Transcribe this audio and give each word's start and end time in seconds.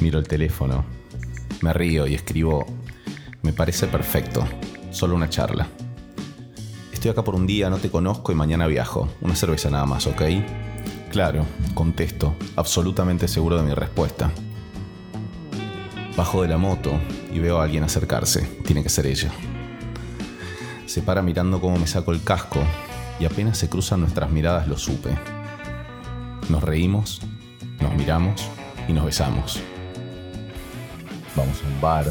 Miro 0.00 0.18
el 0.18 0.28
teléfono, 0.28 0.84
me 1.60 1.72
río 1.72 2.06
y 2.06 2.14
escribo, 2.14 2.66
me 3.42 3.52
parece 3.52 3.88
perfecto, 3.88 4.44
solo 4.90 5.16
una 5.16 5.28
charla. 5.28 5.66
Estoy 6.92 7.10
acá 7.10 7.22
por 7.22 7.34
un 7.34 7.46
día, 7.46 7.70
no 7.70 7.78
te 7.78 7.90
conozco 7.90 8.32
y 8.32 8.34
mañana 8.34 8.66
viajo. 8.66 9.08
Una 9.20 9.34
cerveza 9.34 9.70
nada 9.70 9.86
más, 9.86 10.06
¿ok? 10.06 10.22
Claro, 11.10 11.46
contesto, 11.74 12.34
absolutamente 12.56 13.28
seguro 13.28 13.56
de 13.56 13.62
mi 13.62 13.74
respuesta. 13.74 14.30
Bajo 16.16 16.42
de 16.42 16.48
la 16.48 16.58
moto 16.58 16.92
y 17.32 17.38
veo 17.38 17.60
a 17.60 17.64
alguien 17.64 17.84
acercarse. 17.84 18.42
Tiene 18.64 18.82
que 18.82 18.88
ser 18.88 19.06
ella. 19.06 19.30
Se 20.86 21.02
para 21.02 21.22
mirando 21.22 21.60
cómo 21.60 21.78
me 21.78 21.86
saco 21.86 22.12
el 22.12 22.22
casco 22.22 22.60
y 23.20 23.24
apenas 23.24 23.58
se 23.58 23.68
cruzan 23.68 24.00
nuestras 24.00 24.30
miradas 24.30 24.66
lo 24.66 24.76
supe. 24.76 25.10
Nos 26.48 26.62
reímos, 26.62 27.20
nos 27.80 27.94
miramos 27.94 28.48
y 28.88 28.92
nos 28.92 29.04
besamos. 29.04 29.60
Vamos 31.38 31.62
a 31.62 31.68
un 31.68 31.80
bar, 31.80 32.06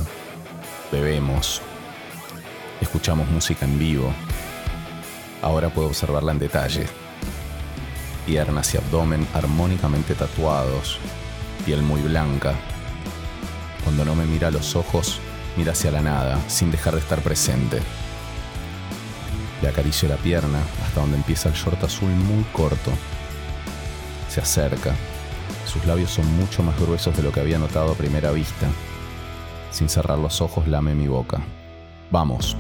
bebemos, 0.89 1.61
escuchamos 2.79 3.27
música 3.27 3.65
en 3.65 3.77
vivo. 3.77 4.13
Ahora 5.41 5.67
puedo 5.67 5.89
observarla 5.89 6.31
en 6.31 6.39
detalle. 6.39 6.87
Piernas 8.25 8.73
y 8.73 8.77
abdomen 8.77 9.27
armónicamente 9.33 10.15
tatuados, 10.15 10.97
piel 11.65 11.81
muy 11.81 11.99
blanca. 12.03 12.55
Cuando 13.83 14.05
no 14.05 14.15
me 14.15 14.25
mira 14.25 14.47
a 14.47 14.51
los 14.51 14.77
ojos, 14.77 15.19
mira 15.57 15.73
hacia 15.73 15.91
la 15.91 16.01
nada, 16.01 16.39
sin 16.47 16.71
dejar 16.71 16.93
de 16.93 17.01
estar 17.01 17.19
presente. 17.19 17.81
Le 19.61 19.67
acaricio 19.67 20.07
la 20.07 20.15
pierna 20.15 20.61
hasta 20.85 21.01
donde 21.01 21.17
empieza 21.17 21.49
el 21.49 21.55
short 21.55 21.83
azul 21.83 22.11
muy 22.11 22.45
corto. 22.53 22.91
Se 24.29 24.39
acerca. 24.39 24.95
Sus 25.65 25.85
labios 25.85 26.11
son 26.11 26.33
mucho 26.37 26.63
más 26.63 26.79
gruesos 26.79 27.17
de 27.17 27.23
lo 27.23 27.33
que 27.33 27.41
había 27.41 27.59
notado 27.59 27.91
a 27.91 27.95
primera 27.95 28.31
vista. 28.31 28.67
Sin 29.77 29.89
cerrar 29.89 30.17
los 30.17 30.41
ojos, 30.41 30.67
lame 30.67 30.95
mi 30.95 31.07
boca. 31.07 31.39
Vamos. 32.09 32.57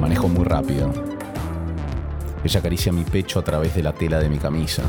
Manejo 0.00 0.28
muy 0.28 0.46
rápido. 0.46 0.90
Ella 2.42 2.60
acaricia 2.60 2.90
mi 2.90 3.04
pecho 3.04 3.38
a 3.38 3.44
través 3.44 3.74
de 3.74 3.82
la 3.82 3.92
tela 3.92 4.18
de 4.18 4.30
mi 4.30 4.38
camisa. 4.38 4.82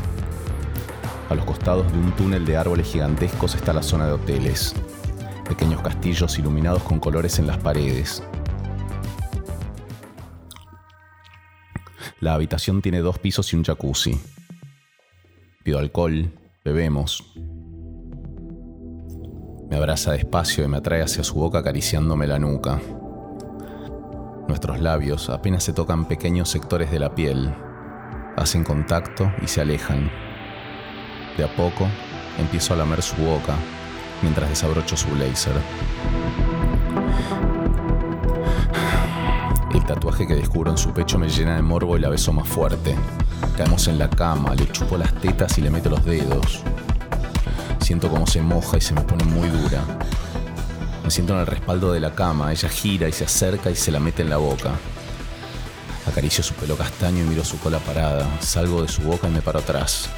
A 1.29 1.35
los 1.35 1.43
costados 1.43 1.91
de 1.91 1.99
un 1.99 2.13
túnel 2.13 2.45
de 2.45 2.55
árboles 2.55 2.87
gigantescos 2.87 3.55
está 3.55 3.73
la 3.73 3.83
zona 3.83 4.07
de 4.07 4.13
hoteles. 4.13 4.73
Pequeños 5.49 5.81
castillos 5.81 6.39
iluminados 6.39 6.83
con 6.83 7.01
colores 7.01 7.37
en 7.39 7.47
las 7.47 7.57
paredes. 7.57 8.23
La 12.21 12.35
habitación 12.35 12.81
tiene 12.81 12.99
dos 12.99 13.19
pisos 13.19 13.51
y 13.51 13.57
un 13.57 13.65
jacuzzi. 13.65 14.17
Pido 15.61 15.77
alcohol, 15.77 16.31
bebemos, 16.63 17.33
me 19.73 19.79
abraza 19.79 20.11
despacio 20.11 20.63
y 20.63 20.67
me 20.67 20.77
atrae 20.77 21.01
hacia 21.01 21.23
su 21.23 21.33
boca 21.33 21.57
acariciándome 21.57 22.27
la 22.27 22.37
nuca. 22.37 22.79
Nuestros 24.47 24.79
labios 24.79 25.31
apenas 25.31 25.63
se 25.63 25.73
tocan 25.73 26.05
pequeños 26.05 26.49
sectores 26.49 26.91
de 26.91 26.99
la 26.99 27.15
piel, 27.15 27.51
hacen 28.37 28.63
contacto 28.63 29.31
y 29.41 29.47
se 29.47 29.61
alejan. 29.61 30.11
De 31.37 31.43
a 31.43 31.55
poco 31.55 31.87
empiezo 32.37 32.75
a 32.75 32.77
lamer 32.77 33.01
su 33.01 33.15
boca 33.15 33.55
mientras 34.21 34.47
desabrocho 34.47 34.95
su 34.95 35.09
blazer. 35.09 35.55
El 39.73 39.83
tatuaje 39.87 40.27
que 40.27 40.35
descubro 40.35 40.69
en 40.69 40.77
su 40.77 40.93
pecho 40.93 41.17
me 41.17 41.29
llena 41.29 41.55
de 41.55 41.63
morbo 41.63 41.97
y 41.97 41.99
la 41.99 42.09
beso 42.09 42.31
más 42.31 42.47
fuerte. 42.47 42.95
Caemos 43.57 43.87
en 43.87 43.97
la 43.97 44.07
cama, 44.07 44.53
le 44.53 44.71
chupo 44.71 44.97
las 44.97 45.15
tetas 45.15 45.57
y 45.57 45.61
le 45.61 45.71
meto 45.71 45.89
los 45.89 46.05
dedos. 46.05 46.63
Siento 47.83 48.09
cómo 48.09 48.25
se 48.25 48.41
moja 48.41 48.77
y 48.77 48.81
se 48.81 48.93
me 48.93 49.01
pone 49.01 49.25
muy 49.25 49.49
dura. 49.49 49.83
Me 51.03 51.11
siento 51.11 51.33
en 51.33 51.41
el 51.41 51.45
respaldo 51.45 51.91
de 51.91 51.99
la 51.99 52.15
cama, 52.15 52.53
ella 52.53 52.69
gira 52.69 53.09
y 53.09 53.11
se 53.11 53.25
acerca 53.25 53.69
y 53.69 53.75
se 53.75 53.91
la 53.91 53.99
mete 53.99 54.21
en 54.21 54.29
la 54.29 54.37
boca. 54.37 54.71
Acaricio 56.07 56.45
su 56.45 56.53
pelo 56.53 56.77
castaño 56.77 57.25
y 57.25 57.27
miro 57.27 57.43
su 57.43 57.59
cola 57.59 57.79
parada. 57.79 58.25
Salgo 58.39 58.81
de 58.81 58.87
su 58.87 59.01
boca 59.01 59.27
y 59.27 59.31
me 59.31 59.41
paro 59.41 59.59
atrás. 59.59 60.09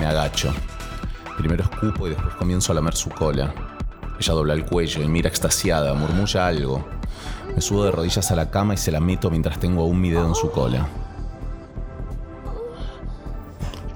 Me 0.00 0.06
agacho. 0.06 0.52
Primero 1.38 1.62
escupo 1.62 2.08
y 2.08 2.10
después 2.10 2.34
comienzo 2.34 2.72
a 2.72 2.74
lamer 2.74 2.96
su 2.96 3.08
cola. 3.08 3.54
Ella 4.18 4.32
dobla 4.32 4.54
el 4.54 4.64
cuello 4.64 5.00
y 5.00 5.06
mira 5.06 5.28
extasiada, 5.28 5.94
murmulla 5.94 6.48
algo. 6.48 6.84
Me 7.54 7.62
subo 7.62 7.84
de 7.84 7.92
rodillas 7.92 8.32
a 8.32 8.34
la 8.34 8.50
cama 8.50 8.74
y 8.74 8.78
se 8.78 8.90
la 8.90 8.98
meto 8.98 9.30
mientras 9.30 9.60
tengo 9.60 9.82
aún 9.82 10.00
mi 10.00 10.10
dedo 10.10 10.26
en 10.26 10.34
su 10.34 10.50
cola. 10.50 10.88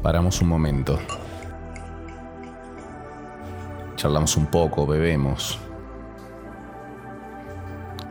Paramos 0.00 0.40
un 0.40 0.48
momento. 0.48 1.00
Charlamos 3.98 4.36
un 4.36 4.46
poco, 4.46 4.86
bebemos. 4.86 5.58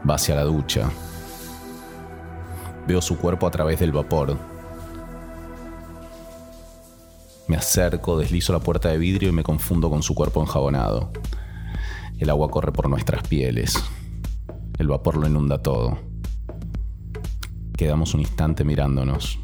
Va 0.08 0.16
hacia 0.16 0.36
la 0.36 0.44
ducha. 0.44 0.92
Veo 2.86 3.02
su 3.02 3.18
cuerpo 3.18 3.48
a 3.48 3.52
través 3.52 3.80
del 3.80 3.94
vapor. 3.94 4.38
Me 7.48 7.56
acerco, 7.56 8.20
deslizo 8.20 8.52
la 8.52 8.60
puerta 8.60 8.90
de 8.90 8.98
vidrio 8.98 9.30
y 9.30 9.32
me 9.32 9.44
confundo 9.44 9.90
con 9.90 10.04
su 10.04 10.14
cuerpo 10.14 10.42
enjabonado. 10.42 11.14
El 12.20 12.30
agua 12.32 12.52
corre 12.52 12.74
por 12.74 12.90
nuestras 12.90 13.26
pieles. 13.26 13.82
El 14.78 14.90
vapor 14.90 15.16
lo 15.16 15.26
inunda 15.26 15.62
todo. 15.62 15.98
Quedamos 17.78 18.14
un 18.14 18.20
instante 18.20 18.66
mirándonos. 18.66 19.40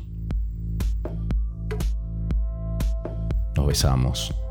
Nos 3.56 3.66
besamos. 3.66 4.43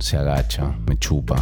Se 0.00 0.16
agacha, 0.16 0.74
me 0.86 0.98
chupa. 0.98 1.36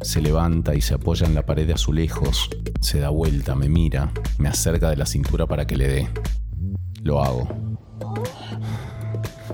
Se 0.00 0.22
levanta 0.22 0.74
y 0.74 0.80
se 0.80 0.94
apoya 0.94 1.26
en 1.26 1.34
la 1.34 1.44
pared 1.44 1.66
de 1.66 1.74
azulejos. 1.74 2.48
Se 2.80 2.98
da 2.98 3.10
vuelta, 3.10 3.54
me 3.54 3.68
mira, 3.68 4.10
me 4.38 4.48
acerca 4.48 4.88
de 4.88 4.96
la 4.96 5.04
cintura 5.04 5.46
para 5.46 5.66
que 5.66 5.76
le 5.76 5.86
dé. 5.86 6.08
Lo 7.02 7.22
hago. 7.22 7.46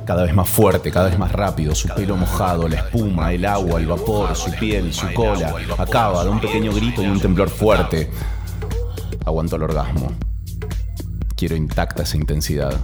Cada 0.06 0.22
vez 0.22 0.32
más 0.32 0.48
fuerte, 0.48 0.92
cada 0.92 1.08
vez 1.08 1.18
más 1.18 1.32
rápido, 1.32 1.74
su 1.74 1.88
pelo 1.88 2.16
mojado, 2.16 2.68
la 2.68 2.76
espuma, 2.76 3.32
el 3.32 3.44
agua, 3.46 3.80
el 3.80 3.86
vapor, 3.88 4.36
su 4.36 4.52
piel, 4.52 4.94
su 4.94 5.12
cola. 5.12 5.54
Acaba, 5.76 6.22
de 6.22 6.30
un 6.30 6.40
pequeño 6.40 6.72
grito 6.72 7.02
y 7.02 7.06
un 7.06 7.20
temblor 7.20 7.48
fuerte. 7.48 8.10
Aguanto 9.26 9.56
el 9.56 9.64
orgasmo. 9.64 10.12
Quiero 11.34 11.56
intacta 11.56 12.04
esa 12.04 12.16
intensidad. 12.16 12.74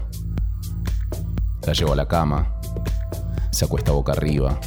La 1.65 1.73
llevo 1.73 1.93
a 1.93 1.97
la 1.97 2.09
cama, 2.09 2.60
se 3.51 3.65
acuesta 3.65 3.93
boca 3.93 4.13
arriba. 4.13 4.59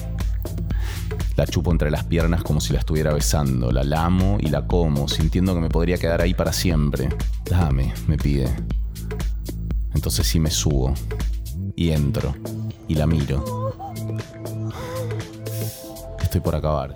La 1.35 1.47
chupo 1.47 1.71
entre 1.71 1.89
las 1.89 2.03
piernas 2.03 2.43
como 2.43 2.61
si 2.61 2.73
la 2.73 2.79
estuviera 2.79 3.11
besando. 3.11 3.71
La 3.71 3.83
lamo 3.83 4.37
y 4.39 4.49
la 4.49 4.67
como, 4.67 5.07
sintiendo 5.07 5.55
que 5.55 5.61
me 5.61 5.69
podría 5.69 5.97
quedar 5.97 6.21
ahí 6.21 6.33
para 6.33 6.53
siempre. 6.53 7.09
Dame, 7.45 7.93
me 8.07 8.17
pide. 8.17 8.47
Entonces 9.95 10.27
sí 10.27 10.39
me 10.39 10.51
subo. 10.51 10.93
Y 11.75 11.89
entro. 11.89 12.35
Y 12.87 12.95
la 12.95 13.07
miro. 13.07 13.73
Estoy 16.21 16.41
por 16.41 16.55
acabar. 16.55 16.93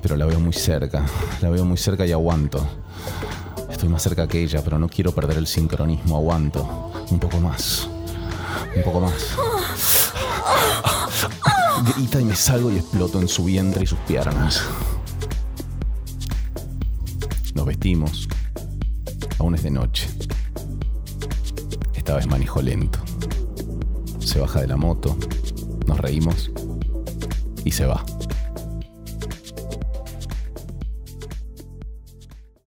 Pero 0.00 0.16
la 0.16 0.24
veo 0.24 0.40
muy 0.40 0.54
cerca. 0.54 1.04
La 1.42 1.50
veo 1.50 1.64
muy 1.64 1.76
cerca 1.76 2.06
y 2.06 2.12
aguanto. 2.12 2.66
Estoy 3.70 3.88
más 3.90 4.02
cerca 4.02 4.26
que 4.26 4.42
ella, 4.42 4.62
pero 4.64 4.78
no 4.78 4.88
quiero 4.88 5.12
perder 5.12 5.36
el 5.36 5.46
sincronismo. 5.46 6.16
Aguanto. 6.16 6.92
Un 7.10 7.18
poco 7.18 7.40
más. 7.40 7.90
Un 8.76 8.82
poco 8.82 9.00
más. 9.00 9.36
Grita 11.96 12.20
y 12.20 12.24
me 12.24 12.34
salgo 12.34 12.70
y 12.70 12.76
exploto 12.76 13.20
en 13.20 13.28
su 13.28 13.44
vientre 13.44 13.84
y 13.84 13.86
sus 13.86 13.98
piernas. 14.00 14.62
Nos 17.54 17.66
vestimos. 17.66 18.28
Aún 19.38 19.54
es 19.54 19.62
de 19.62 19.70
noche. 19.70 20.08
Esta 21.94 22.16
vez 22.16 22.26
manejo 22.26 22.62
lento. 22.62 22.98
Se 24.18 24.40
baja 24.40 24.60
de 24.60 24.66
la 24.66 24.76
moto, 24.76 25.16
nos 25.86 25.98
reímos 25.98 26.50
y 27.64 27.70
se 27.70 27.86
va. 27.86 28.04